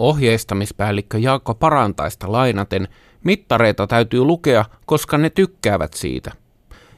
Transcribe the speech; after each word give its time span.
Ohjeistamispäällikkö 0.00 1.18
Jaakko 1.18 1.54
Parantaista 1.54 2.32
lainaten, 2.32 2.88
mittareita 3.24 3.86
täytyy 3.86 4.24
lukea, 4.24 4.64
koska 4.86 5.18
ne 5.18 5.30
tykkäävät 5.30 5.92
siitä. 5.94 6.32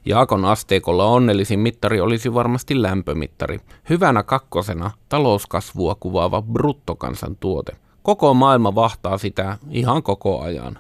Jaakon 0.05 0.45
asteikolla 0.45 1.05
onnellisin 1.05 1.61
mittari 1.61 2.01
olisi 2.01 2.35
varmasti 2.35 2.83
lämpömittari. 2.83 3.61
Hyvänä 3.91 4.23
kakkosena 4.23 4.91
talouskasvua 5.09 5.95
kuvaava 5.95 6.43
bruttokansantuote. 6.43 7.73
Koko 8.03 8.35
maailma 8.35 8.75
vahtaa 8.75 9.19
sitä 9.19 9.59
ihan 9.71 10.03
koko 10.03 10.41
ajan. 10.41 10.79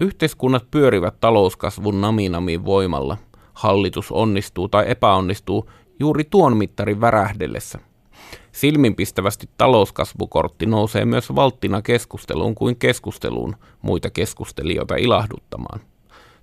Yhteiskunnat 0.00 0.70
pyörivät 0.70 1.20
talouskasvun 1.20 2.00
naminamiin 2.00 2.64
voimalla. 2.64 3.16
Hallitus 3.54 4.12
onnistuu 4.12 4.68
tai 4.68 4.84
epäonnistuu 4.90 5.70
juuri 6.00 6.24
tuon 6.24 6.56
mittarin 6.56 7.00
värähdellessä. 7.00 7.78
Silminpistävästi 8.54 9.48
talouskasvukortti 9.58 10.66
nousee 10.66 11.04
myös 11.04 11.34
valttina 11.34 11.82
keskusteluun 11.82 12.54
kuin 12.54 12.76
keskusteluun 12.76 13.56
muita 13.82 14.10
keskustelijoita 14.10 14.96
ilahduttamaan. 14.96 15.80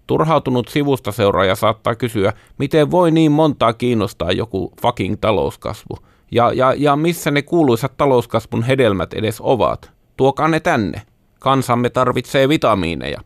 Turhautunut 0.08 0.68
sivusta 0.68 1.12
seuraaja 1.12 1.56
saattaa 1.56 1.96
kysyä, 1.96 2.34
miten 2.58 2.92
voi 2.92 3.12
niin 3.12 3.32
montaa 3.32 3.74
kiinnostaa 3.74 4.32
joku 4.32 4.74
fucking 4.82 5.16
talouskasvu. 5.22 5.98
Ja, 6.32 6.54
ja, 6.54 6.74
ja 6.78 6.96
missä 6.96 7.32
ne 7.32 7.42
kuuluisat 7.42 7.98
talouskasvun 7.98 8.64
hedelmät 8.64 9.14
edes 9.14 9.42
ovat? 9.42 9.92
Tuokaa 10.18 10.48
ne 10.48 10.60
tänne. 10.60 11.02
Kansamme 11.40 11.90
tarvitsee 11.90 12.50
vitamiineja. 12.50 13.22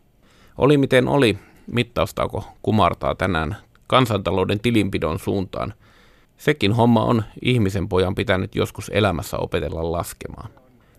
Oli 0.58 0.78
miten 0.78 1.08
oli, 1.08 1.38
mittaustauko 1.72 2.44
kumartaa 2.62 3.14
tänään 3.14 3.56
kansantalouden 3.86 4.60
tilinpidon 4.60 5.18
suuntaan. 5.18 5.74
Sekin 6.36 6.72
homma 6.72 7.04
on 7.04 7.24
ihmisen 7.42 7.88
pojan 7.88 8.14
pitänyt 8.14 8.54
joskus 8.54 8.90
elämässä 8.94 9.38
opetella 9.38 9.92
laskemaan. 9.92 10.50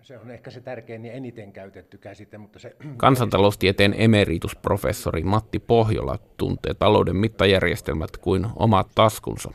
Se 0.02 0.18
on 0.18 0.30
ehkä 0.30 0.50
se 0.50 0.60
tärkein 0.60 1.04
ja 1.04 1.12
eniten 1.12 1.52
käytetty 1.52 1.98
käsite, 1.98 2.38
mutta 2.38 2.58
se... 2.58 2.76
Kansantaloustieteen 2.96 3.94
emeritusprofessori 3.98 5.22
Matti 5.22 5.58
Pohjola 5.58 6.18
tuntee 6.36 6.74
talouden 6.74 7.16
mittajärjestelmät 7.16 8.16
kuin 8.16 8.46
omat 8.56 8.88
taskunsa. 8.94 9.52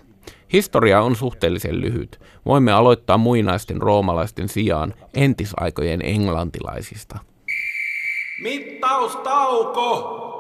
Historia 0.54 1.02
on 1.02 1.16
suhteellisen 1.16 1.82
lyhyt. 1.82 2.20
Voimme 2.46 2.72
aloittaa 2.72 3.18
muinaisten 3.18 3.82
roomalaisten 3.82 4.50
sijaan 4.50 4.94
entisaikojen 5.14 6.02
englantilaisista. 6.06 7.20
Mittaustauko! 8.44 10.33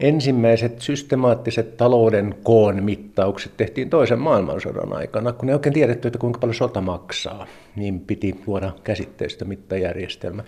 Ensimmäiset 0.00 0.80
systemaattiset 0.80 1.76
talouden 1.76 2.34
koon 2.42 2.82
mittaukset 2.82 3.52
tehtiin 3.56 3.90
toisen 3.90 4.18
maailmansodan 4.18 4.92
aikana. 4.92 5.32
Kun 5.32 5.48
ei 5.48 5.54
oikein 5.54 5.72
tiedetty, 5.72 6.08
että 6.08 6.18
kuinka 6.18 6.38
paljon 6.38 6.54
sota 6.54 6.80
maksaa, 6.80 7.46
niin 7.76 8.00
piti 8.00 8.40
luoda 8.46 8.72
käsitteistä 8.84 9.44
mittajärjestelmä. 9.44 10.42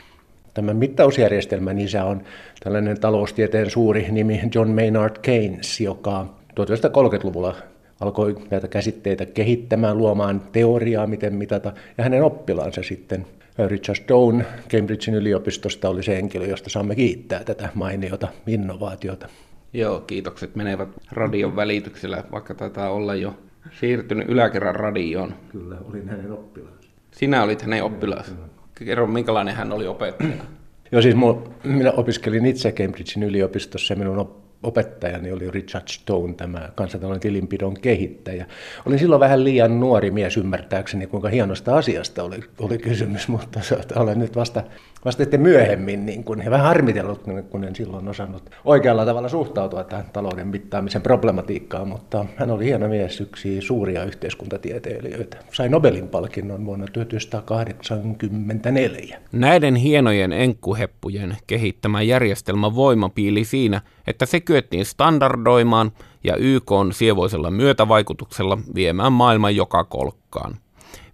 Tämän 0.54 0.76
mittausjärjestelmän 0.76 1.78
isä 1.78 2.04
on 2.04 2.22
tällainen 2.64 3.00
taloustieteen 3.00 3.70
suuri 3.70 4.06
nimi 4.10 4.40
John 4.54 4.70
Maynard 4.70 5.16
Keynes, 5.22 5.80
joka 5.80 6.26
1930-luvulla 6.60 7.54
alkoi 8.00 8.36
näitä 8.50 8.68
käsitteitä 8.68 9.26
kehittämään, 9.26 9.98
luomaan 9.98 10.42
teoriaa, 10.52 11.06
miten 11.06 11.34
mitata, 11.34 11.72
ja 11.98 12.04
hänen 12.04 12.24
oppilaansa 12.24 12.82
sitten 12.82 13.26
Richard 13.66 13.96
Stone 13.96 14.44
Cambridgein 14.68 15.14
yliopistosta 15.14 15.88
oli 15.88 16.02
se 16.02 16.16
henkilö, 16.16 16.46
josta 16.46 16.70
saamme 16.70 16.94
kiittää 16.94 17.44
tätä 17.44 17.68
mainiota 17.74 18.28
innovaatiota. 18.46 19.28
Joo, 19.72 20.00
kiitokset 20.00 20.56
menevät 20.56 20.88
radion 21.12 21.56
välityksellä, 21.56 22.24
vaikka 22.32 22.54
taitaa 22.54 22.90
olla 22.90 23.14
jo 23.14 23.34
siirtynyt 23.80 24.28
yläkerran 24.28 24.74
radioon. 24.74 25.34
Kyllä, 25.52 25.76
olin 25.84 26.08
hänen 26.08 26.32
oppilaansa. 26.32 26.88
Sinä 27.10 27.42
olit 27.42 27.62
hänen 27.62 27.84
oppilaansa. 27.84 28.32
Kerro, 28.74 29.06
minkälainen 29.06 29.54
hän 29.54 29.72
oli 29.72 29.86
opettajana? 29.86 30.44
Joo, 30.92 31.02
siis 31.02 31.16
minä 31.64 31.92
opiskelin 31.92 32.46
itse 32.46 32.72
Cambridgein 32.72 33.22
yliopistossa 33.22 33.94
ja 33.94 33.98
minun 33.98 34.18
opettajani 34.62 35.32
oli 35.32 35.50
Richard 35.50 35.88
Stone, 35.88 36.34
tämä 36.34 36.68
kansantalouden 36.74 37.20
tilinpidon 37.20 37.80
kehittäjä. 37.80 38.46
Olin 38.86 38.98
silloin 38.98 39.20
vähän 39.20 39.44
liian 39.44 39.80
nuori 39.80 40.10
mies 40.10 40.36
ymmärtääkseni, 40.36 41.06
kuinka 41.06 41.28
hienosta 41.28 41.76
asiasta 41.76 42.22
oli, 42.22 42.40
oli 42.58 42.78
kysymys, 42.78 43.28
mutta 43.28 43.60
olen 43.96 44.18
nyt 44.18 44.36
vasta, 44.36 44.62
vasta 45.04 45.22
sitten 45.22 45.40
myöhemmin 45.40 46.06
niin 46.06 46.24
kun, 46.24 46.42
vähän 46.50 46.66
harmitellut, 46.66 47.22
kun 47.50 47.64
en 47.64 47.76
silloin 47.76 48.08
osannut 48.08 48.50
oikealla 48.64 49.04
tavalla 49.04 49.28
suhtautua 49.28 49.84
tähän 49.84 50.04
talouden 50.12 50.48
mittaamisen 50.48 51.02
problematiikkaan, 51.02 51.88
mutta 51.88 52.26
hän 52.36 52.50
oli 52.50 52.64
hieno 52.64 52.88
mies, 52.88 53.20
yksi 53.20 53.60
suuria 53.60 54.04
yhteiskuntatieteilijöitä. 54.04 55.36
Sai 55.52 55.68
Nobelin 55.68 56.08
palkinnon 56.08 56.66
vuonna 56.66 56.86
1984. 56.92 59.18
Näiden 59.32 59.76
hienojen 59.76 60.32
enkkuheppujen 60.32 61.36
kehittämä 61.46 62.02
järjestelmä 62.02 62.74
voimapiili 62.74 63.44
siinä, 63.44 63.80
että 64.08 64.26
se 64.26 64.40
kyettiin 64.40 64.84
standardoimaan 64.84 65.92
ja 66.24 66.36
YK 66.36 66.72
on 66.72 66.92
sievoisella 66.92 67.50
myötävaikutuksella 67.50 68.58
viemään 68.74 69.12
maailman 69.12 69.56
joka 69.56 69.84
kolkkaan. 69.84 70.56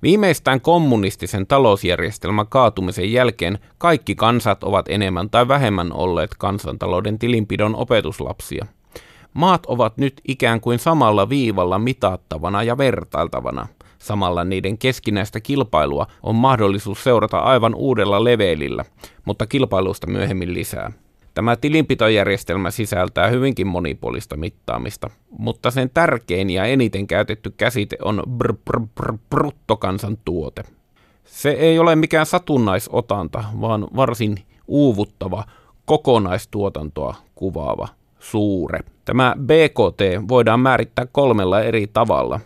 Viimeistään 0.03 0.61
kommunistisen 0.61 1.47
talousjärjestelmän 1.47 2.47
kaatumisen 2.47 3.13
jälkeen 3.13 3.59
kaikki 3.79 4.15
kansat 4.15 4.65
ovat 4.65 4.89
enemmän 4.89 5.31
tai 5.31 5.49
vähemmän 5.49 5.93
olleet 5.93 6.31
kansantalouden 6.39 7.19
tilinpidon 7.19 7.77
opetuslapsia. 7.77 8.67
Maat 9.35 9.67
ovat 9.67 9.97
nyt 9.97 10.21
ikään 10.29 10.61
kuin 10.61 10.79
samalla 10.79 11.29
viivalla 11.29 11.79
mitattavana 11.79 12.63
ja 12.63 12.79
vertailtavana. 12.79 13.67
Samalla 13.99 14.45
niiden 14.45 14.79
keskinäistä 14.79 15.41
kilpailua 15.41 16.07
on 16.23 16.35
mahdollisuus 16.35 17.05
seurata 17.05 17.39
aivan 17.39 17.75
uudella 17.75 18.25
levelillä, 18.25 18.85
mutta 19.25 19.47
kilpailusta 19.47 20.07
myöhemmin 20.07 20.55
lisää. 20.55 20.93
Tämä 21.35 21.57
tilinpitojärjestelmä 21.57 22.71
sisältää 22.71 23.29
hyvinkin 23.29 23.67
monipuolista 23.67 24.37
mittaamista, 24.37 25.11
mutta 25.39 25.71
sen 25.71 25.91
tärkein 25.95 26.51
ja 26.51 26.65
eniten 26.65 27.07
käytetty 27.07 27.51
käsite 27.57 27.97
on 28.03 28.23
br, 28.31 28.53
br, 28.53 28.81
br, 28.95 29.13
bruttokansantuote. 29.31 30.63
Se 31.25 31.51
ei 31.51 31.79
ole 31.79 31.97
mikään 31.97 32.27
satunnaisotanta, 32.27 33.45
vaan 33.61 33.89
varsin 33.97 34.37
uuvuttava, 34.69 35.45
kokonaistuotantoa 35.85 37.15
kuvaava 37.35 37.89
suure. 38.19 38.81
Tämä 39.05 39.37
BKT 39.39 40.29
voidaan 40.29 40.61
määrittää 40.61 41.07
kolmella 41.13 41.63
eri 41.63 41.87
tavalla. 41.87 42.41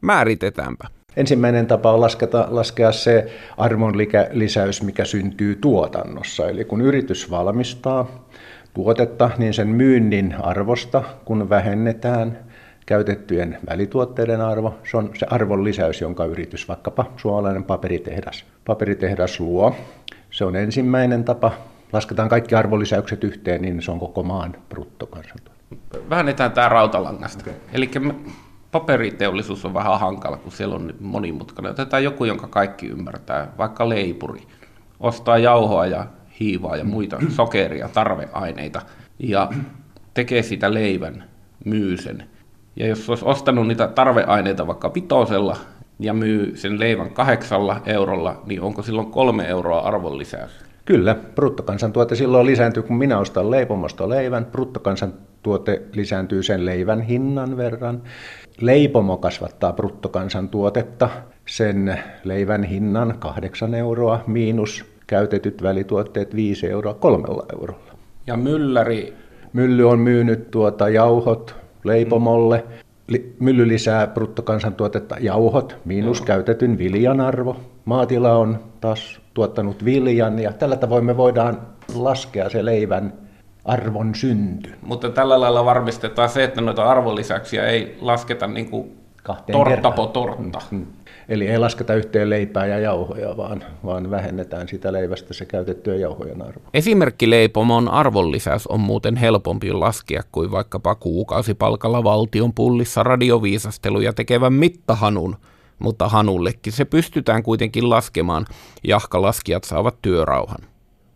Määritetäänpä. 0.00 0.95
Ensimmäinen 1.16 1.66
tapa 1.66 1.92
on 1.92 2.00
lasketa, 2.00 2.46
laskea 2.50 2.92
se 2.92 3.32
arvonlisäys, 3.56 4.82
mikä 4.82 5.04
syntyy 5.04 5.54
tuotannossa. 5.54 6.48
Eli 6.48 6.64
kun 6.64 6.80
yritys 6.80 7.30
valmistaa 7.30 8.26
tuotetta, 8.74 9.30
niin 9.38 9.54
sen 9.54 9.68
myynnin 9.68 10.34
arvosta, 10.40 11.02
kun 11.24 11.50
vähennetään 11.50 12.38
käytettyjen 12.86 13.58
välituotteiden 13.70 14.40
arvo, 14.40 14.74
se 14.90 14.96
on 14.96 15.10
se 15.14 15.26
arvon 15.30 15.64
lisäys, 15.64 16.00
jonka 16.00 16.24
yritys, 16.24 16.68
vaikkapa 16.68 17.06
suomalainen 17.16 17.64
paperitehdas, 17.64 18.44
paperitehdas 18.66 19.40
luo. 19.40 19.76
Se 20.30 20.44
on 20.44 20.56
ensimmäinen 20.56 21.24
tapa. 21.24 21.52
Lasketaan 21.92 22.28
kaikki 22.28 22.54
arvonlisäykset 22.54 23.24
yhteen, 23.24 23.62
niin 23.62 23.82
se 23.82 23.90
on 23.90 24.00
koko 24.00 24.22
maan 24.22 24.56
bruttokansantuote. 24.68 25.60
Vähennetään 26.10 26.52
tämä 26.52 26.68
rautalangasta. 26.68 27.42
Okay. 27.42 27.54
Eli 27.72 27.90
paperiteollisuus 28.72 29.64
on 29.64 29.74
vähän 29.74 30.00
hankala, 30.00 30.36
kun 30.36 30.52
siellä 30.52 30.74
on 30.74 30.94
monimutkainen. 31.00 31.70
Otetaan 31.70 32.04
joku, 32.04 32.24
jonka 32.24 32.46
kaikki 32.46 32.86
ymmärtää, 32.86 33.52
vaikka 33.58 33.88
leipuri. 33.88 34.42
Ostaa 35.00 35.38
jauhoa 35.38 35.86
ja 35.86 36.06
hiivaa 36.40 36.76
ja 36.76 36.84
muita 36.84 37.18
sokeria, 37.28 37.88
tarveaineita 37.88 38.82
ja 39.18 39.50
tekee 40.14 40.42
siitä 40.42 40.74
leivän, 40.74 41.24
myy 41.64 41.96
sen. 41.96 42.24
Ja 42.76 42.86
jos 42.86 43.10
olisi 43.10 43.24
ostanut 43.24 43.68
niitä 43.68 43.88
tarveaineita 43.88 44.66
vaikka 44.66 44.90
pitosella 44.90 45.56
ja 45.98 46.14
myy 46.14 46.56
sen 46.56 46.80
leivän 46.80 47.10
kahdeksalla 47.10 47.80
eurolla, 47.86 48.42
niin 48.46 48.60
onko 48.60 48.82
silloin 48.82 49.10
kolme 49.10 49.48
euroa 49.48 49.80
arvonlisäys? 49.80 50.50
Kyllä, 50.84 51.14
bruttokansantuote 51.14 52.14
silloin 52.14 52.46
lisääntyy, 52.46 52.82
kun 52.82 52.96
minä 52.96 53.18
ostan 53.18 53.50
leipomosta 53.50 54.08
leivän. 54.08 54.44
Bruttokansantuote 54.44 55.82
lisääntyy 55.92 56.42
sen 56.42 56.66
leivän 56.66 57.00
hinnan 57.00 57.56
verran. 57.56 58.02
Leipomo 58.60 59.16
kasvattaa 59.16 59.72
bruttokansantuotetta 59.72 61.08
sen 61.46 61.98
leivän 62.24 62.62
hinnan 62.64 63.14
8 63.18 63.74
euroa 63.74 64.20
miinus 64.26 64.84
käytetyt 65.06 65.62
välituotteet 65.62 66.34
5 66.34 66.66
euroa 66.70 66.94
kolmella 66.94 67.46
eurolla. 67.52 67.92
Ja 68.26 68.36
mylläri? 68.36 69.14
Mylly 69.52 69.88
on 69.88 69.98
myynyt 69.98 70.50
tuota 70.50 70.88
jauhot 70.88 71.56
leipomolle. 71.84 72.64
Mylly 73.40 73.68
lisää 73.68 74.06
bruttokansantuotetta 74.06 75.16
jauhot, 75.20 75.76
miinus 75.84 76.18
Joo. 76.18 76.26
käytetyn 76.26 76.78
viljan 76.78 77.20
arvo. 77.20 77.56
Maatila 77.84 78.32
on 78.36 78.58
taas 78.80 79.20
tuottanut 79.34 79.84
viljan 79.84 80.38
ja 80.38 80.52
tällä 80.52 80.76
tavoin 80.76 81.04
me 81.04 81.16
voidaan 81.16 81.60
laskea 81.94 82.50
se 82.50 82.64
leivän 82.64 83.12
arvon 83.66 84.14
synty. 84.14 84.74
Mutta 84.82 85.10
tällä 85.10 85.40
lailla 85.40 85.64
varmistetaan 85.64 86.28
se, 86.28 86.44
että 86.44 86.60
noita 86.60 86.84
arvonlisäyksiä 86.84 87.66
ei 87.66 87.98
lasketa 88.00 88.46
niin 88.46 88.70
kuin 88.70 88.96
tortta 89.52 89.90
po 89.90 90.06
tortta. 90.06 90.62
Mm, 90.70 90.78
mm. 90.78 90.86
Eli 91.28 91.48
ei 91.48 91.58
lasketa 91.58 91.94
yhteen 91.94 92.30
leipää 92.30 92.66
ja 92.66 92.78
jauhoja, 92.78 93.36
vaan, 93.36 93.64
vaan 93.84 94.10
vähennetään 94.10 94.68
sitä 94.68 94.92
leivästä 94.92 95.34
se 95.34 95.44
käytettyä 95.44 95.96
jauhojen 95.96 96.42
arvoa. 96.42 96.70
Esimerkkileipomon 96.74 97.88
arvonlisäys 97.88 98.66
on 98.66 98.80
muuten 98.80 99.16
helpompi 99.16 99.72
laskea 99.72 100.22
kuin 100.32 100.50
vaikkapa 100.50 100.94
kuukausipalkalla 100.94 102.04
valtion 102.04 102.52
pullissa 102.54 103.02
radioviisasteluja 103.02 104.12
tekevän 104.12 104.52
mittahanun, 104.52 105.36
mutta 105.78 106.08
hanullekin 106.08 106.72
se 106.72 106.84
pystytään 106.84 107.42
kuitenkin 107.42 107.90
laskemaan, 107.90 108.46
jahka 108.84 109.22
laskijat 109.22 109.64
saavat 109.64 110.02
työrauhan. 110.02 110.58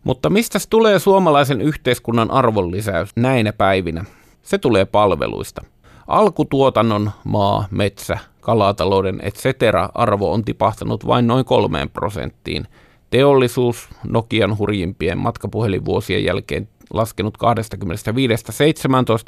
Mutta 0.05 0.31
mistä 0.31 0.59
tulee 0.71 0.99
suomalaisen 0.99 1.61
yhteiskunnan 1.61 2.31
arvonlisäys 2.31 3.11
näinä 3.17 3.53
päivinä? 3.53 4.05
Se 4.43 4.59
tulee 4.59 4.85
palveluista. 4.85 5.65
Alkutuotannon, 6.07 7.11
maa, 7.25 7.65
metsä, 7.71 8.19
kalatalouden 8.41 9.21
etc. 9.23 9.45
arvo 9.95 10.33
on 10.33 10.45
tipahtanut 10.45 11.07
vain 11.07 11.27
noin 11.27 11.45
kolmeen 11.45 11.91
prosenttiin. 11.91 12.67
Teollisuus 13.11 13.89
Nokian 14.09 14.59
hurjimpien 14.59 15.19
matkapuhelinvuosien 15.19 16.25
jälkeen 16.25 16.69
laskenut 16.93 17.39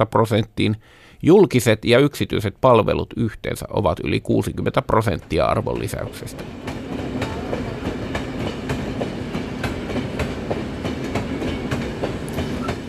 25-17 0.03 0.07
prosenttiin. 0.11 0.77
Julkiset 1.23 1.85
ja 1.85 1.99
yksityiset 1.99 2.55
palvelut 2.61 3.15
yhteensä 3.17 3.67
ovat 3.71 4.01
yli 4.05 4.21
60 4.21 4.83
prosenttia 4.83 5.47
arvonlisäyksestä. 5.47 6.45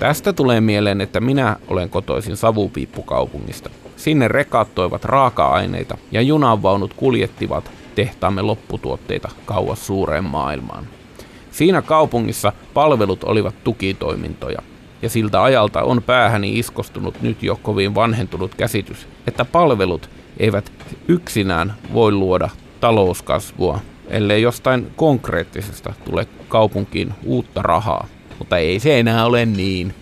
Tästä 0.04 0.34
tulee 0.34 0.62
mieleen, 0.62 1.02
että 1.02 1.20
minä 1.20 1.56
olen 1.68 1.90
kotoisin 1.90 2.38
savupiippukaupungista. 2.38 3.70
Sinne 3.96 4.28
rekat 4.28 4.76
toivat 4.76 5.06
raaka-aineita 5.06 5.98
ja 6.12 6.22
junanvaunut 6.22 6.94
kuljettivat 6.94 7.72
tehtaamme 7.96 8.42
lopputuotteita 8.42 9.30
kauas 9.46 9.88
suureen 9.88 10.24
maailmaan. 10.24 10.88
Siinä 11.52 11.82
kaupungissa 11.82 12.54
palvelut 12.74 13.24
olivat 13.24 13.56
tukitoimintoja, 13.64 14.62
ja 15.02 15.10
siltä 15.10 15.44
ajalta 15.44 15.84
on 15.84 16.04
päähäni 16.04 16.60
iskostunut 16.60 17.22
nyt 17.22 17.44
jo 17.44 17.60
kovin 17.62 17.96
vanhentunut 17.96 18.56
käsitys, 18.56 19.08
että 19.28 19.46
palvelut 19.46 20.10
eivät 20.38 20.72
yksinään 21.08 21.74
voi 21.94 22.12
luoda 22.12 22.50
talouskasvua, 22.80 23.80
ellei 24.08 24.42
jostain 24.42 24.92
konkreettisesta 24.96 25.94
tule 26.06 26.28
kaupunkiin 26.50 27.14
uutta 27.26 27.62
rahaa. 27.62 28.08
Mutta 28.44 28.58
ei 28.58 28.80
se 28.80 29.00
enää 29.00 29.26
ole 29.26 29.46
niin. 29.46 29.94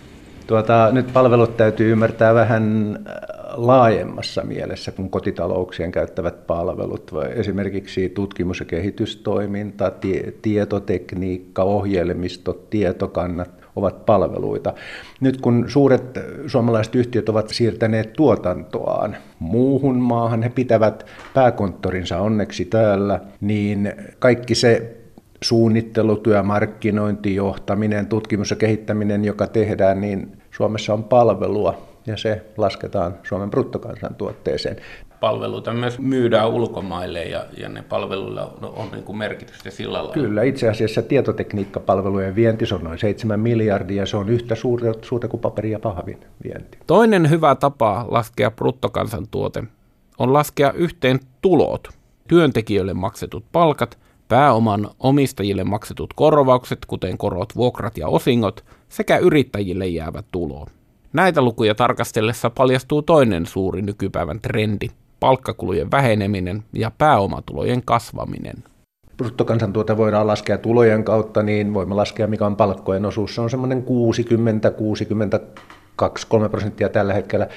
Tuota, 0.46 0.88
nyt 0.92 1.12
palvelut 1.12 1.56
täytyy 1.56 1.92
ymmärtää 1.92 2.34
vähän 2.34 2.98
äh, 3.06 3.14
laajemmassa 3.56 4.42
mielessä 4.42 4.92
kuin 4.92 5.10
kotitalouksien 5.10 5.92
käyttävät 5.92 6.46
palvelut. 6.46 7.10
Esimerkiksi 7.34 8.08
tutkimus- 8.08 8.60
ja 8.60 8.66
kehitystoiminta, 8.66 9.90
tie- 9.90 10.34
tietotekniikka, 10.42 11.62
ohjelmistot, 11.62 12.70
tietokannat 12.70 13.50
ovat 13.76 14.06
palveluita. 14.06 14.74
Nyt 15.20 15.40
kun 15.40 15.64
suuret 15.68 16.18
suomalaiset 16.46 16.94
yhtiöt 16.94 17.28
ovat 17.28 17.48
siirtäneet 17.48 18.12
tuotantoaan 18.12 19.16
muuhun 19.38 19.98
maahan, 19.98 20.42
he 20.42 20.48
pitävät 20.48 21.06
pääkonttorinsa 21.34 22.18
onneksi 22.18 22.64
täällä, 22.64 23.20
niin 23.40 23.92
kaikki 24.18 24.54
se 24.54 25.01
suunnittelutyö, 25.42 26.42
markkinointi, 26.42 27.34
johtaminen, 27.34 28.06
tutkimus 28.06 28.50
ja 28.50 28.56
kehittäminen, 28.56 29.24
joka 29.24 29.46
tehdään, 29.46 30.00
niin 30.00 30.42
Suomessa 30.50 30.94
on 30.94 31.04
palvelua 31.04 31.92
ja 32.06 32.16
se 32.16 32.42
lasketaan 32.56 33.14
Suomen 33.22 33.50
bruttokansantuotteeseen. 33.50 34.76
Palveluita 35.20 35.72
myös 35.72 35.98
myydään 35.98 36.50
ulkomaille 36.50 37.24
ja, 37.24 37.44
ja 37.58 37.68
ne 37.68 37.82
palveluilla 37.82 38.56
on, 38.62 38.72
on 38.76 38.88
niin 38.92 39.04
kuin 39.04 39.18
merkitystä 39.18 39.70
sillä 39.70 39.98
lailla. 39.98 40.12
Kyllä, 40.12 40.42
itse 40.42 40.68
asiassa 40.68 41.02
tietotekniikkapalvelujen 41.02 42.34
vienti 42.34 42.64
on 42.74 42.84
noin 42.84 42.98
7 42.98 43.40
miljardia, 43.40 44.06
se 44.06 44.16
on 44.16 44.28
yhtä 44.28 44.54
suurta, 44.54 44.94
suurta 45.02 45.28
kuin 45.28 45.40
paperi 45.40 45.70
ja 45.70 45.78
pahvin 45.78 46.18
vienti. 46.44 46.78
Toinen 46.86 47.30
hyvä 47.30 47.54
tapa 47.54 48.06
laskea 48.10 48.50
bruttokansantuote 48.50 49.64
on 50.18 50.32
laskea 50.32 50.72
yhteen 50.72 51.20
tulot, 51.42 51.88
työntekijöille 52.28 52.94
maksetut 52.94 53.44
palkat 53.52 53.98
pääoman 54.32 54.90
omistajille 54.98 55.64
maksetut 55.64 56.12
korvaukset, 56.14 56.78
kuten 56.86 57.18
korot, 57.18 57.56
vuokrat 57.56 57.98
ja 57.98 58.08
osingot, 58.08 58.64
sekä 58.88 59.18
yrittäjille 59.18 59.86
jäävät 59.86 60.26
tulo. 60.32 60.66
Näitä 61.12 61.42
lukuja 61.42 61.74
tarkastellessa 61.74 62.50
paljastuu 62.50 63.02
toinen 63.02 63.46
suuri 63.46 63.82
nykypäivän 63.82 64.40
trendi, 64.40 64.88
palkkakulujen 65.20 65.90
väheneminen 65.90 66.62
ja 66.72 66.90
pääomatulojen 66.98 67.82
kasvaminen. 67.84 68.56
Bruttokansantuote 69.16 69.96
voidaan 69.96 70.26
laskea 70.26 70.58
tulojen 70.58 71.04
kautta, 71.04 71.42
niin 71.42 71.74
voimme 71.74 71.94
laskea 71.94 72.26
mikä 72.26 72.46
on 72.46 72.56
palkkojen 72.56 73.06
osuus. 73.06 73.34
Se 73.34 73.40
on 73.40 73.50
semmoinen 73.50 73.82
60, 73.82 74.70
62, 74.70 76.26
3 76.26 76.48
prosenttia 76.48 76.88
tällä 76.88 77.14
hetkellä. 77.14 77.48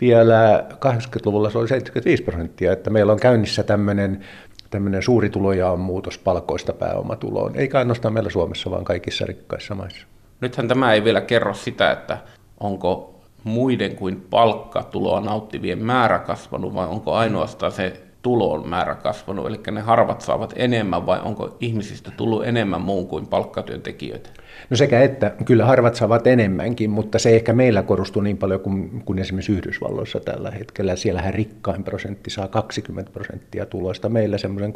Vielä 0.00 0.64
80-luvulla 0.72 1.50
se 1.50 1.58
oli 1.58 1.68
75 1.68 2.22
prosenttia, 2.22 2.72
että 2.72 2.90
meillä 2.90 3.12
on 3.12 3.20
käynnissä 3.20 3.62
tämmöinen 3.62 4.24
tämmöinen 4.70 5.02
suuri 5.02 5.30
tulojaon 5.30 5.80
muutos 5.80 6.18
palkoista 6.18 6.72
pääomatuloon, 6.72 7.56
eikä 7.56 7.78
ainoastaan 7.78 8.14
meillä 8.14 8.30
Suomessa, 8.30 8.70
vaan 8.70 8.84
kaikissa 8.84 9.26
rikkaissa 9.26 9.74
maissa. 9.74 10.06
Nythän 10.40 10.68
tämä 10.68 10.92
ei 10.92 11.04
vielä 11.04 11.20
kerro 11.20 11.54
sitä, 11.54 11.90
että 11.90 12.18
onko 12.60 13.20
muiden 13.44 13.96
kuin 13.96 14.26
palkkatuloa 14.30 15.20
nauttivien 15.20 15.84
määrä 15.84 16.18
kasvanut 16.18 16.74
vai 16.74 16.86
onko 16.86 17.14
ainoastaan 17.14 17.72
se 17.72 18.05
tulon 18.26 18.68
määrä 18.68 18.94
kasvanut, 18.94 19.46
eli 19.46 19.60
ne 19.70 19.80
harvat 19.80 20.20
saavat 20.20 20.52
enemmän 20.56 21.06
vai 21.06 21.20
onko 21.24 21.56
ihmisistä 21.60 22.10
tullut 22.16 22.44
enemmän 22.44 22.80
muun 22.80 23.06
kuin 23.06 23.26
palkkatyöntekijöitä? 23.26 24.30
No 24.70 24.76
sekä 24.76 25.02
että, 25.02 25.32
kyllä 25.44 25.64
harvat 25.64 25.94
saavat 25.94 26.26
enemmänkin, 26.26 26.90
mutta 26.90 27.18
se 27.18 27.28
ei 27.28 27.34
ehkä 27.34 27.52
meillä 27.52 27.82
korostuu 27.82 28.22
niin 28.22 28.36
paljon 28.36 28.60
kuin, 28.60 29.02
kuin 29.04 29.18
esimerkiksi 29.18 29.52
Yhdysvalloissa 29.52 30.20
tällä 30.20 30.50
hetkellä. 30.50 30.96
Siellähän 30.96 31.34
rikkain 31.34 31.84
prosentti 31.84 32.30
saa 32.30 32.48
20 32.48 33.12
prosenttia 33.12 33.66
tuloista, 33.66 34.08
meillä 34.08 34.38
semmoisen 34.38 34.72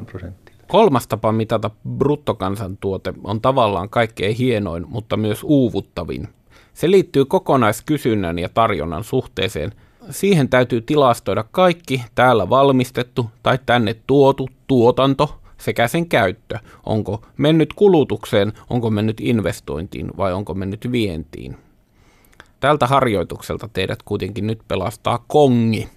6-7 0.00 0.04
prosenttia. 0.04 0.54
Kolmas 0.68 1.06
tapa 1.06 1.32
mitata 1.32 1.70
bruttokansantuote 1.98 3.14
on 3.24 3.40
tavallaan 3.40 3.88
kaikkein 3.88 4.36
hienoin, 4.36 4.84
mutta 4.88 5.16
myös 5.16 5.40
uuvuttavin. 5.44 6.28
Se 6.74 6.90
liittyy 6.90 7.24
kokonaiskysynnän 7.24 8.38
ja 8.38 8.48
tarjonnan 8.48 9.04
suhteeseen. 9.04 9.72
Siihen 10.10 10.48
täytyy 10.48 10.80
tilastoida 10.80 11.44
kaikki 11.50 12.04
täällä 12.14 12.48
valmistettu 12.48 13.30
tai 13.42 13.58
tänne 13.66 13.96
tuotu 14.06 14.48
tuotanto 14.66 15.40
sekä 15.58 15.88
sen 15.88 16.08
käyttö. 16.08 16.58
Onko 16.86 17.24
mennyt 17.36 17.72
kulutukseen, 17.72 18.52
onko 18.70 18.90
mennyt 18.90 19.20
investointiin 19.20 20.10
vai 20.16 20.32
onko 20.32 20.54
mennyt 20.54 20.92
vientiin. 20.92 21.56
Tältä 22.60 22.86
harjoitukselta 22.86 23.68
teidät 23.72 24.02
kuitenkin 24.02 24.46
nyt 24.46 24.60
pelastaa 24.68 25.24
kongi. 25.28 25.88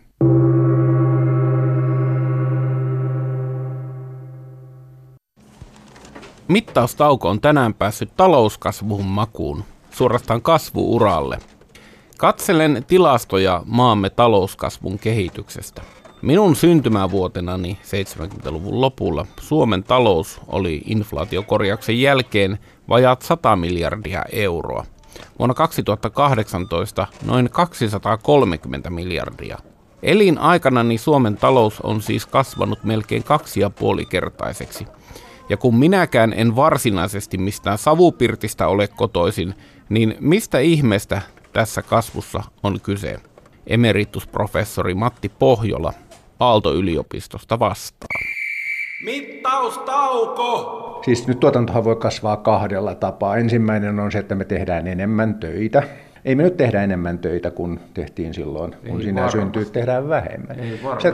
Mittaustauko 6.47 7.29
on 7.29 7.41
tänään 7.41 7.73
päässyt 7.73 8.09
talouskasvun 8.17 9.05
makuun, 9.05 9.63
suorastaan 9.91 10.41
kasvuuralle. 10.41 11.37
Katselen 12.17 12.83
tilastoja 12.87 13.63
maamme 13.65 14.09
talouskasvun 14.09 14.99
kehityksestä. 14.99 15.81
Minun 16.21 16.55
syntymävuotenani 16.55 17.77
70-luvun 17.83 18.81
lopulla 18.81 19.25
Suomen 19.39 19.83
talous 19.83 20.41
oli 20.47 20.81
inflaatiokorjauksen 20.85 22.01
jälkeen 22.01 22.59
vajaat 22.89 23.21
100 23.21 23.55
miljardia 23.55 24.23
euroa. 24.31 24.85
Vuonna 25.39 25.53
2018 25.53 27.07
noin 27.25 27.49
230 27.49 28.89
miljardia. 28.89 29.57
Elinaikanani 30.03 30.97
Suomen 30.97 31.37
talous 31.37 31.81
on 31.81 32.01
siis 32.01 32.25
kasvanut 32.25 32.83
melkein 32.83 33.23
kaksi 33.23 33.59
ja 33.59 33.69
puoli 33.69 34.05
kertaiseksi. 34.05 34.87
Ja 35.49 35.57
kun 35.57 35.75
minäkään 35.75 36.33
en 36.33 36.55
varsinaisesti 36.55 37.37
mistään 37.37 37.77
savupirtistä 37.77 38.67
ole 38.67 38.87
kotoisin, 38.87 39.53
niin 39.89 40.15
mistä 40.19 40.59
ihmeestä 40.59 41.21
tässä 41.53 41.81
kasvussa 41.81 42.43
on 42.63 42.81
kyse? 42.81 43.19
Emeritusprofessori 43.67 44.93
Matti 44.93 45.29
Pohjola 45.29 45.93
Aalto-yliopistosta 46.39 47.59
vastaan. 47.59 48.25
Mittaustauko! 49.05 50.79
Siis 51.05 51.27
nyt 51.27 51.39
tuotantohan 51.39 51.83
voi 51.83 51.95
kasvaa 51.95 52.37
kahdella 52.37 52.95
tapaa. 52.95 53.37
Ensimmäinen 53.37 53.99
on 53.99 54.11
se, 54.11 54.19
että 54.19 54.35
me 54.35 54.45
tehdään 54.45 54.87
enemmän 54.87 55.35
töitä. 55.35 55.83
Ei 56.25 56.35
me 56.35 56.43
nyt 56.43 56.57
tehdä 56.57 56.83
enemmän 56.83 57.19
töitä 57.19 57.51
kuin 57.51 57.79
tehtiin 57.93 58.33
silloin, 58.33 58.75
kun 58.87 58.99
Ei 58.99 59.03
sinä 59.03 59.29
syntyy, 59.29 59.65
tehdään 59.65 60.09
vähemmän. 60.09 60.59
Ei 60.59 60.79
se, 60.99 61.13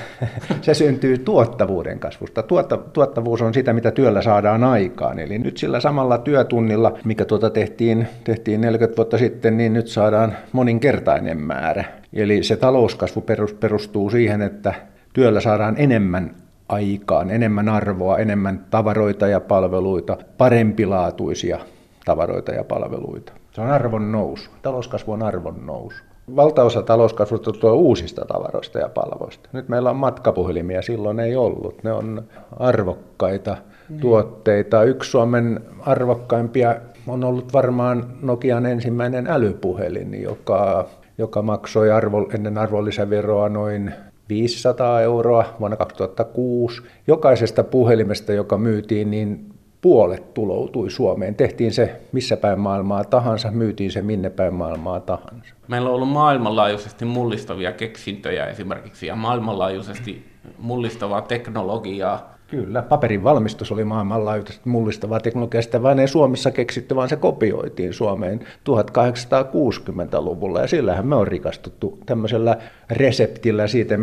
se 0.62 0.74
syntyy 0.74 1.18
tuottavuuden 1.18 1.98
kasvusta. 1.98 2.42
Tuotta, 2.42 2.76
tuottavuus 2.76 3.42
on 3.42 3.54
sitä, 3.54 3.72
mitä 3.72 3.90
työllä 3.90 4.22
saadaan 4.22 4.64
aikaan. 4.64 5.18
Eli 5.18 5.38
nyt 5.38 5.56
sillä 5.56 5.80
samalla 5.80 6.18
työtunnilla, 6.18 6.98
mikä 7.04 7.24
tuota 7.24 7.50
tehtiin, 7.50 8.06
tehtiin 8.24 8.60
40 8.60 8.96
vuotta 8.96 9.18
sitten, 9.18 9.56
niin 9.56 9.72
nyt 9.72 9.88
saadaan 9.88 10.36
moninkertainen 10.52 11.38
määrä. 11.38 11.84
Eli 12.12 12.42
se 12.42 12.56
talouskasvu 12.56 13.24
perustuu 13.60 14.10
siihen, 14.10 14.42
että 14.42 14.74
työllä 15.12 15.40
saadaan 15.40 15.74
enemmän 15.78 16.34
aikaan 16.68 17.30
enemmän 17.30 17.68
arvoa, 17.68 18.18
enemmän 18.18 18.64
tavaroita 18.70 19.26
ja 19.26 19.40
palveluita, 19.40 20.16
parempilaatuisia 20.38 21.58
tavaroita 22.04 22.52
ja 22.52 22.64
palveluita. 22.64 23.32
Se 23.56 23.62
on 23.62 23.70
arvon 23.70 24.12
nousu. 24.12 24.50
Talouskasvu 24.62 25.12
on 25.12 25.22
arvon 25.22 25.66
nousu. 25.66 26.02
Valtaosa 26.36 26.82
talouskasvusta 26.82 27.52
tulee 27.52 27.74
uusista 27.74 28.24
tavaroista 28.24 28.78
ja 28.78 28.88
palveluista. 28.88 29.48
Nyt 29.52 29.68
meillä 29.68 29.90
on 29.90 29.96
matkapuhelimia, 29.96 30.82
silloin 30.82 31.20
ei 31.20 31.36
ollut. 31.36 31.84
Ne 31.84 31.92
on 31.92 32.22
arvokkaita 32.56 33.56
mm. 33.88 34.00
tuotteita. 34.00 34.82
Yksi 34.82 35.10
Suomen 35.10 35.60
arvokkaimpia 35.80 36.76
on 37.08 37.24
ollut 37.24 37.52
varmaan 37.52 38.04
Nokian 38.22 38.66
ensimmäinen 38.66 39.26
älypuhelin, 39.26 40.22
joka, 40.22 40.88
joka 41.18 41.42
maksoi 41.42 41.90
arvo, 41.90 42.28
ennen 42.34 42.58
arvonlisäveroa 42.58 43.48
noin 43.48 43.94
500 44.28 45.00
euroa 45.00 45.44
vuonna 45.60 45.76
2006. 45.76 46.82
Jokaisesta 47.06 47.64
puhelimesta, 47.64 48.32
joka 48.32 48.58
myytiin, 48.58 49.10
niin 49.10 49.55
puolet 49.86 50.34
tuloutui 50.34 50.90
Suomeen. 50.90 51.34
Tehtiin 51.34 51.72
se 51.72 52.00
missä 52.12 52.36
päin 52.36 52.60
maailmaa 52.60 53.04
tahansa, 53.04 53.50
myytiin 53.50 53.92
se 53.92 54.02
minne 54.02 54.30
päin 54.30 54.54
maailmaa 54.54 55.00
tahansa. 55.00 55.54
Meillä 55.68 55.88
on 55.88 55.94
ollut 55.94 56.08
maailmanlaajuisesti 56.08 57.04
mullistavia 57.04 57.72
keksintöjä 57.72 58.46
esimerkiksi 58.46 59.06
ja 59.06 59.16
maailmanlaajuisesti 59.16 60.26
mullistavaa 60.58 61.22
teknologiaa. 61.22 62.34
Kyllä, 62.46 62.82
paperin 62.82 63.24
valmistus 63.24 63.72
oli 63.72 63.84
maailmanlaajuisesti 63.84 64.68
mullistavaa 64.68 65.20
teknologiaa, 65.20 65.62
sitä 65.62 65.82
vain 65.82 65.98
ei 65.98 66.08
Suomessa 66.08 66.50
keksitty, 66.50 66.96
vaan 66.96 67.08
se 67.08 67.16
kopioitiin 67.16 67.92
Suomeen 67.92 68.40
1860-luvulla 68.40 70.60
ja 70.60 70.66
sillähän 70.66 71.06
me 71.06 71.14
on 71.14 71.28
rikastuttu 71.28 71.98
tämmöisellä 72.06 72.56
reseptillä 72.90 73.66
siitä, 73.66 73.96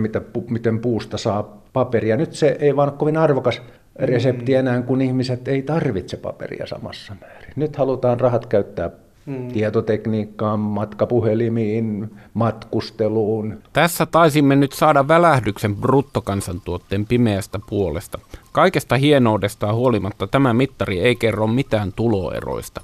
miten 0.49 0.79
puusta 0.79 1.17
saa 1.17 1.63
paperia. 1.73 2.17
Nyt 2.17 2.33
se 2.33 2.57
ei 2.59 2.75
vaan 2.75 2.89
ole 2.89 2.97
kovin 2.97 3.17
arvokas 3.17 3.61
resepti 3.95 4.51
mm. 4.51 4.59
enää, 4.59 4.81
kun 4.81 5.01
ihmiset 5.01 5.47
ei 5.47 5.61
tarvitse 5.61 6.17
paperia 6.17 6.67
samassa 6.67 7.15
määrin. 7.21 7.53
Nyt 7.55 7.75
halutaan 7.75 8.19
rahat 8.19 8.45
käyttää 8.45 8.89
mm. 9.25 9.47
tietotekniikkaan, 9.47 10.59
matkapuhelimiin, 10.59 12.11
matkusteluun. 12.33 13.61
Tässä 13.73 14.05
taisimme 14.05 14.55
nyt 14.55 14.71
saada 14.71 15.07
välähdyksen 15.07 15.75
bruttokansantuotteen 15.75 17.05
pimeästä 17.05 17.59
puolesta. 17.69 18.19
Kaikesta 18.51 18.97
hienoudestaan 18.97 19.75
huolimatta 19.75 20.27
tämä 20.27 20.53
mittari 20.53 20.99
ei 20.99 21.15
kerro 21.15 21.47
mitään 21.47 21.93
tuloeroista. 21.93 22.81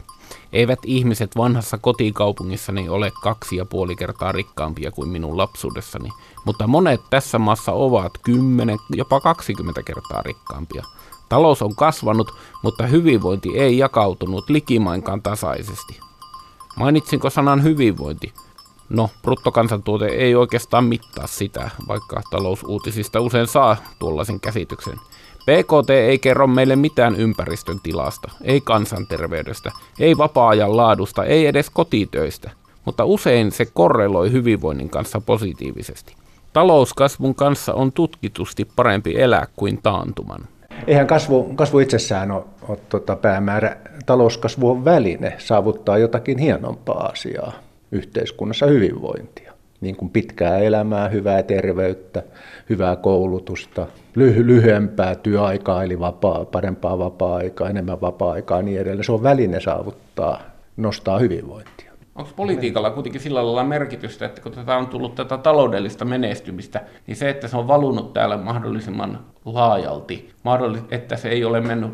Eivät 0.53 0.79
ihmiset 0.85 1.37
vanhassa 1.37 1.77
kotikaupungissani 1.77 2.89
ole 2.89 3.11
kaksi 3.23 3.55
ja 3.55 3.65
puoli 3.65 3.95
kertaa 3.95 4.31
rikkaampia 4.31 4.91
kuin 4.91 5.09
minun 5.09 5.37
lapsuudessani, 5.37 6.09
mutta 6.45 6.67
monet 6.67 7.01
tässä 7.09 7.39
maassa 7.39 7.71
ovat 7.71 8.11
10, 8.23 8.77
jopa 8.95 9.19
20 9.19 9.83
kertaa 9.83 10.21
rikkaampia. 10.21 10.83
Talous 11.29 11.61
on 11.61 11.75
kasvanut, 11.75 12.31
mutta 12.63 12.87
hyvinvointi 12.87 13.57
ei 13.57 13.77
jakautunut 13.77 14.49
likimainkaan 14.49 15.21
tasaisesti. 15.21 15.99
Mainitsinko 16.75 17.29
sanan 17.29 17.63
hyvinvointi? 17.63 18.33
No, 18.89 19.09
bruttokansantuote 19.21 20.05
ei 20.05 20.35
oikeastaan 20.35 20.83
mittaa 20.83 21.27
sitä, 21.27 21.69
vaikka 21.87 22.21
talousuutisista 22.31 23.21
usein 23.21 23.47
saa 23.47 23.77
tuollaisen 23.99 24.39
käsityksen. 24.39 24.99
PKT 25.39 25.89
ei 25.89 26.19
kerro 26.19 26.47
meille 26.47 26.75
mitään 26.75 27.15
ympäristön 27.15 27.79
tilasta, 27.79 28.31
ei 28.41 28.61
kansanterveydestä, 28.61 29.71
ei 29.99 30.17
vapaa-ajan 30.17 30.77
laadusta, 30.77 31.25
ei 31.25 31.45
edes 31.45 31.69
kotitöistä, 31.69 32.51
mutta 32.85 33.05
usein 33.05 33.51
se 33.51 33.65
korreloi 33.65 34.31
hyvinvoinnin 34.31 34.89
kanssa 34.89 35.21
positiivisesti. 35.21 36.15
Talouskasvun 36.53 37.35
kanssa 37.35 37.73
on 37.73 37.91
tutkitusti 37.91 38.65
parempi 38.65 39.21
elää 39.21 39.47
kuin 39.55 39.81
taantuman. 39.83 40.47
Eihän 40.87 41.07
kasvu, 41.07 41.43
kasvu 41.55 41.79
itsessään 41.79 42.31
ole, 42.31 42.43
ole 42.67 42.77
tuota 42.89 43.15
päämäärä. 43.15 43.77
Talouskasvu 44.05 44.69
on 44.69 44.85
väline 44.85 45.33
saavuttaa 45.37 45.97
jotakin 45.97 46.37
hienompaa 46.37 47.05
asiaa 47.05 47.53
yhteiskunnassa, 47.91 48.65
hyvinvointia. 48.65 49.53
Niin 49.81 49.95
kuin 49.95 50.09
pitkää 50.09 50.57
elämää, 50.57 51.09
hyvää 51.09 51.43
terveyttä, 51.43 52.23
hyvää 52.69 52.95
koulutusta, 52.95 53.87
lyhy- 54.15 54.45
lyhyempää 54.45 55.15
työaikaa, 55.15 55.83
eli 55.83 55.99
vapaa, 55.99 56.45
parempaa 56.45 56.99
vapaa-aikaa, 56.99 57.69
enemmän 57.69 58.01
vapaa-aikaa 58.01 58.59
ja 58.59 58.63
niin 58.63 58.81
edelleen. 58.81 59.03
Se 59.03 59.11
on 59.11 59.23
väline 59.23 59.59
saavuttaa, 59.59 60.41
nostaa 60.77 61.19
hyvinvointia. 61.19 61.88
Onko 62.19 62.31
politiikalla 62.35 62.91
kuitenkin 62.91 63.21
sillä 63.21 63.45
lailla 63.45 63.63
merkitystä, 63.63 64.25
että 64.25 64.41
kun 64.41 64.51
tätä 64.51 64.77
on 64.77 64.87
tullut 64.87 65.15
tätä 65.15 65.37
taloudellista 65.37 66.05
menestymistä, 66.05 66.81
niin 67.07 67.15
se, 67.15 67.29
että 67.29 67.47
se 67.47 67.57
on 67.57 67.67
valunut 67.67 68.13
täällä 68.13 68.37
mahdollisimman 68.37 69.19
laajalti, 69.45 70.33
että 70.91 71.15
se 71.15 71.29
ei 71.29 71.45
ole 71.45 71.61
mennyt 71.61 71.91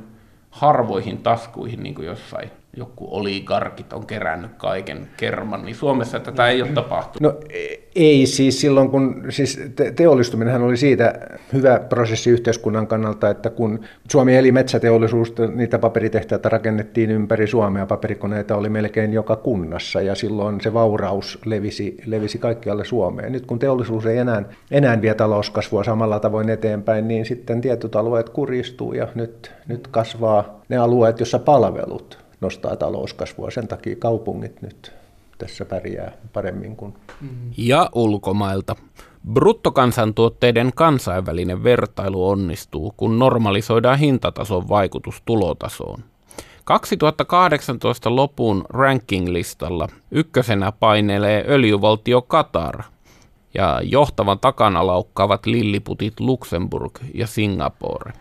harvoihin 0.50 1.18
taskuihin 1.18 1.84
niin 1.84 1.96
kuin 1.96 2.08
jossain 2.08 2.52
joku 2.78 3.08
oligarkit 3.12 3.94
on 3.94 4.06
kerännyt 4.06 4.52
kaiken 4.58 5.08
kerman, 5.18 5.66
niin 5.66 5.76
Suomessa 5.76 6.20
tätä 6.20 6.48
ei 6.48 6.62
ole 6.62 6.70
tapahtunut. 6.72 7.34
No 7.34 7.40
ei 7.96 8.26
siis 8.26 8.62
silloin, 8.62 8.90
kun 8.90 9.26
siis 9.30 9.60
teollistuminenhan 9.96 10.64
oli 10.64 10.78
siitä 10.78 11.14
hyvä 11.54 11.80
prosessi 11.80 12.30
yhteiskunnan 12.30 12.88
kannalta, 12.88 13.30
että 13.30 13.50
kun 13.50 13.80
Suomi 14.12 14.38
eli 14.38 14.52
metsäteollisuus, 14.52 15.34
niitä 15.56 15.80
paperitehtaita 15.80 16.50
rakennettiin 16.50 17.12
ympäri 17.12 17.48
Suomea, 17.48 17.86
paperikoneita 17.86 18.56
oli 18.56 18.70
melkein 18.70 19.14
joka 19.14 19.36
kunnassa 19.36 20.02
ja 20.02 20.16
silloin 20.16 20.62
se 20.62 20.74
vauraus 20.74 21.40
levisi, 21.46 21.98
levisi 22.06 22.38
kaikkialle 22.38 22.86
Suomeen. 22.86 23.32
Nyt 23.32 23.46
kun 23.46 23.60
teollisuus 23.60 24.06
ei 24.06 24.18
enää, 24.18 24.44
enää 24.72 25.02
vie 25.02 25.14
talouskasvua 25.14 25.84
samalla 25.84 26.20
tavoin 26.20 26.50
eteenpäin, 26.50 27.08
niin 27.08 27.26
sitten 27.26 27.62
tietyt 27.62 27.96
alueet 27.96 28.30
kuristuu 28.30 28.94
ja 28.94 29.08
nyt, 29.16 29.54
nyt 29.68 29.88
kasvaa 29.88 30.62
ne 30.70 30.78
alueet, 30.78 31.20
joissa 31.20 31.40
palvelut 31.40 32.25
nostaa 32.46 32.76
talouskasvua. 32.76 33.52
Sen 33.52 33.68
takia 33.68 33.96
kaupungit 33.96 34.62
nyt 34.62 34.92
tässä 35.38 35.66
pärjää 35.66 36.12
paremmin 36.34 36.76
kuin... 36.76 36.94
Ja 37.58 37.90
ulkomailta. 37.96 38.76
Bruttokansantuotteiden 39.34 40.72
kansainvälinen 40.76 41.64
vertailu 41.64 42.30
onnistuu, 42.30 42.94
kun 42.98 43.20
normalisoidaan 43.20 44.00
hintatason 44.00 44.70
vaikutus 44.70 45.22
tulotasoon. 45.26 46.04
2018 46.64 48.16
lopun 48.16 48.66
ranking-listalla 48.70 49.88
ykkösenä 50.12 50.72
painelee 50.72 51.46
öljyvaltio 51.48 52.22
Qatar 52.22 52.84
ja 53.54 53.82
johtavan 53.84 54.40
takana 54.40 54.88
laukkaavat 54.88 55.46
lilliputit 55.46 56.20
Luxemburg 56.20 57.00
ja 57.14 57.28
Singapore. 57.28 58.14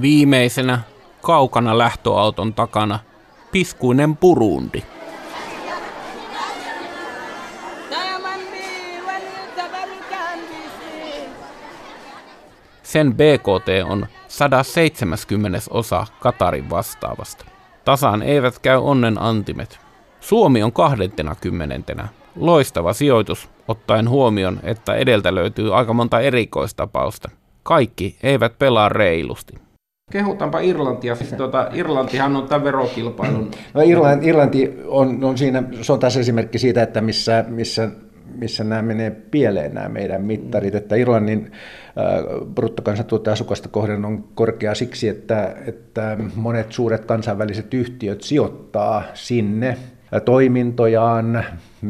Viimeisenä 0.00 0.80
kaukana 1.22 1.78
lähtöauton 1.78 2.54
takana 2.54 2.98
piskuinen 3.52 4.16
Burundi. 4.16 4.82
Sen 12.82 13.14
BKT 13.14 13.68
on 13.84 14.06
170 14.28 15.58
osa 15.70 16.06
Katarin 16.20 16.70
vastaavasta. 16.70 17.44
Tasaan 17.84 18.22
eivät 18.22 18.58
käy 18.58 18.76
onnen 18.76 19.22
antimet. 19.22 19.78
Suomi 20.20 20.62
on 20.62 20.72
kahdentena 20.72 21.34
kymmenentenä. 21.34 22.08
Loistava 22.36 22.92
sijoitus, 22.92 23.48
ottaen 23.68 24.08
huomioon, 24.08 24.60
että 24.62 24.94
edeltä 24.94 25.34
löytyy 25.34 25.76
aika 25.76 25.92
monta 25.92 26.20
erikoistapausta. 26.20 27.30
Kaikki 27.62 28.16
eivät 28.22 28.58
pelaa 28.58 28.88
reilusti. 28.88 29.69
Kehutaanpa 30.10 30.60
Irlantia. 30.60 31.14
Siis 31.14 31.32
tuota, 31.32 31.70
Irlantihan 31.72 32.36
on 32.36 32.48
tämän 32.48 32.64
verokilpailun... 32.64 33.50
No 33.74 33.80
Irlanti, 33.80 34.26
Irlanti 34.26 34.80
on, 34.86 35.24
on 35.24 35.38
siinä, 35.38 35.62
se 35.82 35.92
on 35.92 35.98
taas 35.98 36.16
esimerkki 36.16 36.58
siitä, 36.58 36.82
että 36.82 37.00
missä, 37.00 37.44
missä 37.48 37.88
missä 38.34 38.64
nämä 38.64 38.82
menee 38.82 39.10
pieleen 39.10 39.74
nämä 39.74 39.88
meidän 39.88 40.22
mittarit, 40.22 40.74
että 40.74 40.96
Irlannin 40.96 41.52
bruttokansantuote 42.54 43.30
asukasta 43.30 43.68
kohden 43.68 44.04
on 44.04 44.24
korkea 44.34 44.74
siksi, 44.74 45.08
että, 45.08 45.56
että 45.66 46.16
monet 46.34 46.72
suuret 46.72 47.04
kansainväliset 47.04 47.74
yhtiöt 47.74 48.22
sijoittaa 48.22 49.02
sinne 49.14 49.76
toimintojaan 50.24 51.44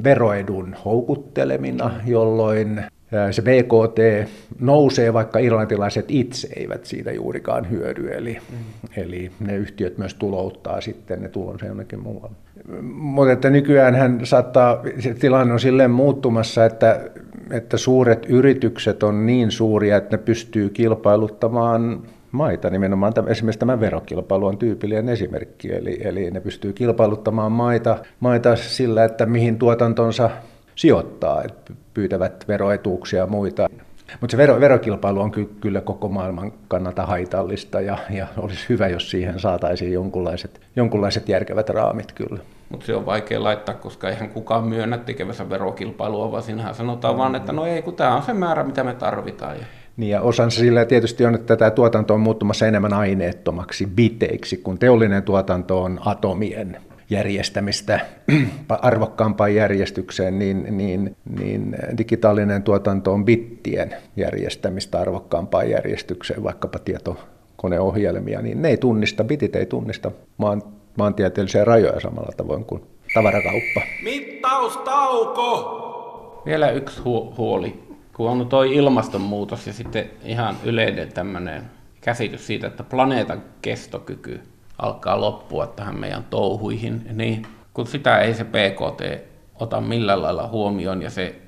veroedun 0.04 0.76
houkuttelemina, 0.84 1.90
jolloin 2.06 2.84
se 3.30 3.42
BKT 3.42 4.28
nousee, 4.60 5.12
vaikka 5.12 5.38
irlantilaiset 5.38 6.04
itse 6.08 6.48
eivät 6.56 6.84
siitä 6.84 7.12
juurikaan 7.12 7.70
hyödy, 7.70 8.12
eli, 8.12 8.38
mm. 8.50 8.56
eli 8.96 9.30
ne 9.40 9.56
yhtiöt 9.56 9.98
myös 9.98 10.14
tulouttaa 10.14 10.80
sitten 10.80 11.22
ne 11.22 11.28
tulonsa 11.28 11.66
jonnekin 11.66 12.00
muualle. 12.00 12.36
Mutta 12.82 13.32
että 13.32 13.50
nykyään 13.50 13.94
hän 13.94 14.20
saattaa, 14.24 14.82
se 14.98 15.14
tilanne 15.14 15.52
on 15.52 15.60
silleen 15.60 15.90
muuttumassa, 15.90 16.64
että, 16.64 17.10
että 17.50 17.76
suuret 17.76 18.26
yritykset 18.28 19.02
on 19.02 19.26
niin 19.26 19.50
suuria, 19.50 19.96
että 19.96 20.16
ne 20.16 20.22
pystyy 20.22 20.68
kilpailuttamaan 20.68 22.02
maita. 22.32 22.70
Nimenomaan 22.70 23.14
tämä, 23.14 23.30
esimerkiksi 23.30 23.58
tämä 23.58 23.80
verokilpailu 23.80 24.46
on 24.46 24.58
tyypillinen 24.58 25.08
esimerkki, 25.08 25.72
eli, 25.72 25.98
eli 26.04 26.30
ne 26.30 26.40
pystyy 26.40 26.72
kilpailuttamaan 26.72 27.52
maita, 27.52 27.98
maita 28.20 28.56
sillä, 28.56 29.04
että 29.04 29.26
mihin 29.26 29.58
tuotantonsa 29.58 30.30
sijoittaa, 30.74 31.42
että 31.42 31.72
pyytävät 31.94 32.44
veroetuuksia 32.48 33.18
ja 33.18 33.26
muita. 33.26 33.68
Mutta 34.20 34.30
se 34.30 34.36
vero, 34.36 34.60
verokilpailu 34.60 35.20
on 35.20 35.30
ky- 35.30 35.50
kyllä 35.60 35.80
koko 35.80 36.08
maailman 36.08 36.52
kannalta 36.68 37.06
haitallista 37.06 37.80
ja, 37.80 37.98
ja 38.10 38.26
olisi 38.36 38.66
hyvä, 38.68 38.88
jos 38.88 39.10
siihen 39.10 39.40
saataisiin 39.40 39.92
jonkunlaiset, 39.92 40.60
jonkunlaiset 40.76 41.28
järkevät 41.28 41.68
raamit 41.68 42.12
kyllä. 42.12 42.40
Mutta 42.68 42.86
se 42.86 42.94
on 42.94 43.06
vaikea 43.06 43.42
laittaa, 43.42 43.74
koska 43.74 44.08
eihän 44.08 44.30
kukaan 44.30 44.64
myönnä 44.64 44.98
tekevänsä 44.98 45.50
verokilpailua, 45.50 46.32
vaan 46.32 46.42
siinähän 46.42 46.74
sanotaan 46.74 47.18
vaan, 47.18 47.34
että 47.34 47.52
no 47.52 47.66
ei, 47.66 47.82
kun 47.82 47.94
tämä 47.94 48.16
on 48.16 48.22
se 48.22 48.32
määrä, 48.32 48.64
mitä 48.64 48.84
me 48.84 48.94
tarvitaan. 48.94 49.56
Ja 49.56 49.64
niin 49.96 50.10
ja 50.10 50.20
osansa 50.20 50.60
sillä 50.60 50.84
tietysti 50.84 51.26
on, 51.26 51.34
että 51.34 51.56
tämä 51.56 51.70
tuotanto 51.70 52.14
on 52.14 52.20
muuttumassa 52.20 52.66
enemmän 52.66 52.92
aineettomaksi, 52.92 53.86
biteiksi, 53.86 54.56
kun 54.56 54.78
teollinen 54.78 55.22
tuotanto 55.22 55.82
on 55.82 56.00
atomien 56.04 56.76
järjestämistä 57.10 58.00
arvokkaampaan 58.68 59.54
järjestykseen, 59.54 60.38
niin, 60.38 60.66
niin, 60.76 61.16
niin 61.40 61.76
digitaalinen 61.98 62.62
tuotanto 62.62 63.12
on 63.12 63.24
bittien 63.24 63.94
järjestämistä 64.16 65.00
arvokkaampaan 65.00 65.70
järjestykseen, 65.70 66.42
vaikkapa 66.42 66.78
tietokoneohjelmia, 66.78 68.42
niin 68.42 68.62
ne 68.62 68.68
ei 68.68 68.76
tunnista, 68.76 69.24
bitit 69.24 69.56
ei 69.56 69.66
tunnista 69.66 70.10
maan, 70.36 70.62
maantieteellisiä 70.96 71.64
rajoja 71.64 72.00
samalla 72.00 72.32
tavoin 72.36 72.64
kuin 72.64 72.82
tavarakauppa. 73.14 73.80
Mittaustauko! 74.02 75.86
Vielä 76.46 76.70
yksi 76.70 77.00
hu- 77.00 77.36
huoli 77.38 77.90
kun 78.20 78.30
on 78.30 78.48
tuo 78.48 78.62
ilmastonmuutos 78.62 79.66
ja 79.66 79.72
sitten 79.72 80.10
ihan 80.24 80.56
yleinen 80.64 81.12
tämmöinen 81.12 81.62
käsitys 82.00 82.46
siitä, 82.46 82.66
että 82.66 82.82
planeetan 82.82 83.42
kestokyky 83.62 84.40
alkaa 84.82 85.20
loppua 85.20 85.66
tähän 85.66 86.00
meidän 86.00 86.24
touhuihin, 86.30 87.06
niin 87.12 87.42
kun 87.74 87.86
sitä 87.86 88.18
ei 88.18 88.34
se 88.34 88.44
PKT 88.44 89.30
ota 89.60 89.80
millään 89.80 90.22
lailla 90.22 90.48
huomioon 90.48 91.02
ja 91.02 91.10
se 91.10 91.40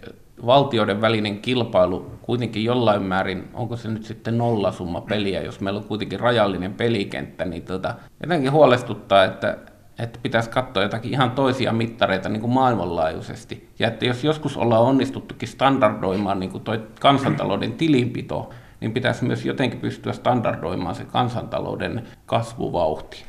valtioiden 0.46 1.00
välinen 1.00 1.40
kilpailu 1.40 2.10
kuitenkin 2.22 2.64
jollain 2.64 3.02
määrin, 3.02 3.48
onko 3.54 3.76
se 3.76 3.88
nyt 3.88 4.04
sitten 4.04 4.38
nollasumma 4.38 5.00
peliä, 5.00 5.42
jos 5.42 5.60
meillä 5.60 5.78
on 5.78 5.84
kuitenkin 5.84 6.20
rajallinen 6.20 6.74
pelikenttä, 6.74 7.44
niin 7.44 7.62
tota, 7.62 7.94
jotenkin 8.22 8.52
huolestuttaa, 8.52 9.24
että 9.24 9.58
että 9.98 10.18
pitäisi 10.22 10.50
katsoa 10.50 10.82
jotakin 10.82 11.12
ihan 11.12 11.30
toisia 11.30 11.72
mittareita 11.72 12.28
niin 12.28 12.40
kuin 12.40 12.52
maailmanlaajuisesti. 12.52 13.68
Ja 13.78 13.88
että 13.88 14.04
jos 14.04 14.24
joskus 14.24 14.56
ollaan 14.56 14.82
onnistuttukin 14.82 15.48
standardoimaan 15.48 16.40
niin 16.40 16.50
kuin 16.50 16.64
toi 16.64 16.82
kansantalouden 17.00 17.72
tilinpito, 17.72 18.50
niin 18.82 18.92
pitäisi 18.92 19.24
myös 19.24 19.44
jotenkin 19.44 19.80
pystyä 19.80 20.12
standardoimaan 20.12 20.94
se 20.94 21.04
kansantalouden 21.04 22.02
kasvuvauhti 22.26 23.24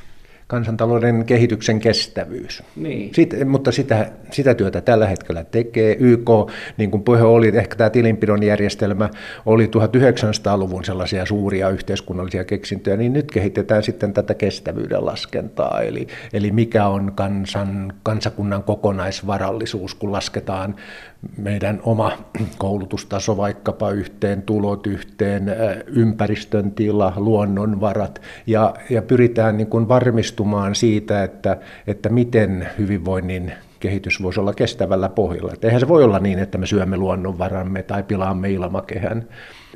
kansantalouden 0.47 1.25
kehityksen 1.25 1.79
kestävyys. 1.79 2.63
Niin. 2.75 3.13
Sit, 3.13 3.33
mutta 3.45 3.71
sitä, 3.71 4.11
sitä 4.31 4.53
työtä 4.53 4.81
tällä 4.81 5.07
hetkellä 5.07 5.43
tekee. 5.43 5.95
YK, 5.99 6.29
niin 6.77 6.91
kuin 6.91 7.03
puhe 7.03 7.21
oli, 7.21 7.51
ehkä 7.53 7.75
tämä 7.75 7.89
tilinpidon 7.89 8.43
järjestelmä 8.43 9.09
oli 9.45 9.65
1900-luvun 9.65 10.85
sellaisia 10.85 11.25
suuria 11.25 11.69
yhteiskunnallisia 11.69 12.45
keksintöjä, 12.45 12.97
niin 12.97 13.13
nyt 13.13 13.31
kehitetään 13.31 13.83
sitten 13.83 14.13
tätä 14.13 14.33
kestävyyden 14.33 15.05
laskentaa, 15.05 15.81
eli, 15.81 16.07
eli 16.33 16.51
mikä 16.51 16.87
on 16.87 17.11
kansan, 17.15 17.93
kansakunnan 18.03 18.63
kokonaisvarallisuus, 18.63 19.95
kun 19.95 20.11
lasketaan 20.11 20.75
meidän 21.37 21.79
oma 21.83 22.11
koulutustaso 22.57 23.37
vaikkapa 23.37 23.91
yhteen, 23.91 24.41
tulot 24.41 24.87
yhteen, 24.87 25.55
ympäristön 25.87 26.71
tila, 26.71 27.13
luonnonvarat 27.15 28.21
ja, 28.47 28.73
ja 28.89 29.01
pyritään 29.01 29.57
niin 29.57 29.67
kuin 29.67 29.87
varmistumaan 29.87 30.75
siitä, 30.75 31.23
että, 31.23 31.57
että 31.87 32.09
miten 32.09 32.69
hyvinvoinnin 32.77 33.53
kehitys 33.83 34.23
voisi 34.23 34.39
olla 34.39 34.53
kestävällä 34.53 35.09
pohjalla. 35.09 35.53
Et 35.53 35.63
eihän 35.63 35.79
se 35.79 35.87
voi 35.87 36.03
olla 36.03 36.19
niin, 36.19 36.39
että 36.39 36.57
me 36.57 36.65
syömme 36.65 36.97
luonnonvaramme 36.97 37.83
tai 37.83 38.03
pilaamme 38.03 38.51
ilmakehän. 38.51 39.27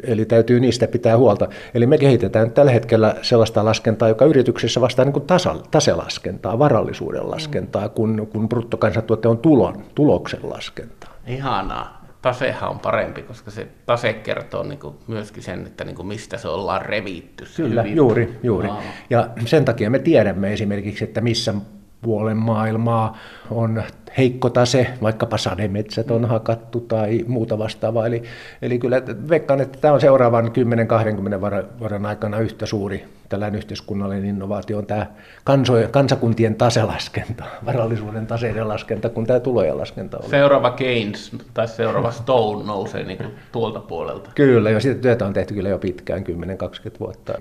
Eli 0.03 0.25
täytyy 0.25 0.59
niistä 0.59 0.87
pitää 0.87 1.17
huolta. 1.17 1.47
Eli 1.73 1.85
me 1.85 1.97
kehitetään 1.97 2.51
tällä 2.51 2.71
hetkellä 2.71 3.15
sellaista 3.21 3.65
laskentaa, 3.65 4.07
joka 4.07 4.25
yrityksessä 4.25 4.81
vastaa 4.81 5.05
niin 5.05 5.13
kuin 5.13 5.25
tasa, 5.25 5.55
taselaskentaa, 5.71 6.59
varallisuuden 6.59 7.31
laskentaa, 7.31 7.89
kun, 7.89 8.27
kun 8.31 8.49
bruttokansantuote 8.49 9.27
on 9.27 9.37
tulon, 9.37 9.83
tuloksen 9.95 10.39
laskentaa. 10.43 10.96
Ihanaa. 11.27 11.97
Tasehan 12.21 12.69
on 12.69 12.79
parempi, 12.79 13.21
koska 13.21 13.51
se 13.51 13.67
tase 13.85 14.13
kertoo 14.13 14.63
niin 14.63 14.79
kuin 14.79 14.95
myöskin 15.07 15.43
sen, 15.43 15.65
että 15.65 15.83
niin 15.83 15.95
kuin 15.95 16.07
mistä 16.07 16.37
se 16.37 16.47
ollaan 16.47 16.81
revitty. 16.81 17.45
Se 17.45 17.63
Kyllä, 17.63 17.81
hyvin. 17.81 17.95
juuri, 17.97 18.39
juuri. 18.43 18.69
Ja 19.09 19.29
sen 19.45 19.65
takia 19.65 19.89
me 19.89 19.99
tiedämme 19.99 20.53
esimerkiksi, 20.53 21.03
että 21.03 21.21
missä 21.21 21.53
puolen 22.01 22.37
maailmaa 22.37 23.17
on 23.51 23.83
heikko 24.17 24.49
tase, 24.49 24.87
vaikkapa 25.01 25.37
sademetsät 25.37 26.11
on 26.11 26.25
hakattu 26.25 26.79
tai 26.79 27.25
muuta 27.27 27.57
vastaavaa. 27.57 28.07
Eli, 28.07 28.23
eli 28.61 28.79
kyllä 28.79 29.01
veikkaan, 29.29 29.61
että 29.61 29.79
tämä 29.81 29.93
on 29.93 30.01
seuraavan 30.01 30.45
10-20 30.45 31.79
vuoden 31.79 32.05
aikana 32.05 32.39
yhtä 32.39 32.65
suuri 32.65 33.05
tällainen 33.29 33.57
yhteiskunnallinen 33.57 34.25
innovaatio 34.25 34.77
on 34.77 34.85
tämä 34.85 35.05
kansojen, 35.43 35.91
kansakuntien 35.91 36.55
taselaskenta, 36.55 37.43
varallisuuden 37.65 38.27
taseiden 38.27 38.67
laskenta, 38.67 39.09
kun 39.09 39.25
tämä 39.25 39.39
tulojen 39.39 39.77
laskenta 39.77 40.17
on. 40.17 40.29
Seuraava 40.29 40.71
Keynes 40.71 41.31
tai 41.53 41.67
seuraava 41.67 42.11
Stone 42.11 42.65
nousee 42.65 43.03
niin 43.03 43.19
tuolta 43.51 43.79
puolelta. 43.79 44.29
Kyllä, 44.35 44.69
ja 44.69 44.79
sitä 44.79 45.01
työtä 45.01 45.25
on 45.25 45.33
tehty 45.33 45.53
kyllä 45.53 45.69
jo 45.69 45.79
pitkään, 45.79 46.23
10-20 46.23 46.99
vuotta. 46.99 47.33